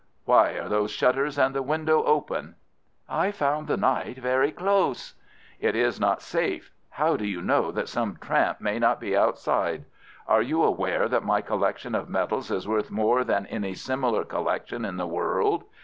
[0.25, 2.55] Why are those shutters and the window open?"
[3.07, 5.13] "I found the night very close."
[5.59, 6.71] "It is not safe.
[6.89, 9.85] How do you know that some tramp may not be outside?
[10.27, 14.85] Are you aware that my collection of medals is worth more than any similar collection
[14.85, 15.65] in the world?